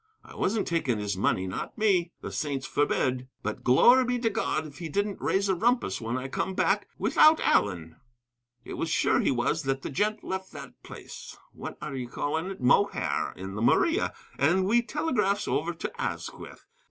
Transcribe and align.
I 0.23 0.33
wasn't 0.35 0.65
taking 0.67 0.97
his 0.97 1.15
money, 1.15 1.45
not 1.45 1.77
me; 1.77 2.11
the 2.21 2.31
saints 2.31 2.65
forbid! 2.65 3.27
But 3.43 3.63
glory 3.63 4.03
be 4.03 4.17
to 4.21 4.31
God, 4.31 4.65
if 4.65 4.79
he 4.79 4.89
didn't 4.89 5.21
raise 5.21 5.47
a 5.47 5.53
rumpus 5.53 5.99
whin 6.01 6.17
I 6.17 6.27
come 6.27 6.55
back 6.55 6.87
without 6.97 7.39
Allen! 7.41 7.97
It 8.65 8.79
was 8.79 8.89
sure 8.89 9.19
he 9.19 9.29
was 9.29 9.61
that 9.61 9.83
the 9.83 9.91
gent 9.91 10.23
left 10.23 10.53
that 10.53 10.81
place, 10.81 11.37
what 11.53 11.77
are 11.83 11.93
ye 11.93 12.07
calling 12.07 12.47
it? 12.49 12.59
Mohair, 12.59 13.33
in 13.35 13.53
the 13.53 13.61
Maria, 13.61 14.11
and 14.39 14.65
we 14.65 14.81
telegraphs 14.81 15.47
over 15.47 15.71
to 15.71 16.01
Asquith. 16.01 16.65